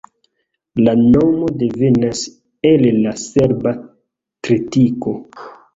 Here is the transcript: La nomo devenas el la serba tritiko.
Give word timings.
La 0.87 0.95
nomo 1.01 1.51
devenas 1.65 2.23
el 2.73 2.89
la 3.05 3.15
serba 3.29 3.79
tritiko. 3.85 5.21